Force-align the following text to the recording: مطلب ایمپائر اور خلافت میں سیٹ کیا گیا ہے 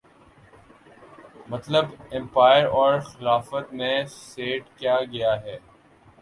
مطلب 1.47 1.85
ایمپائر 2.11 2.65
اور 2.71 2.99
خلافت 3.01 3.73
میں 3.73 3.93
سیٹ 4.07 4.63
کیا 4.77 4.97
گیا 5.11 5.35
ہے 5.43 5.57